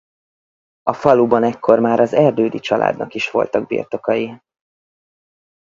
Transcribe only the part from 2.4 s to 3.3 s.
családnak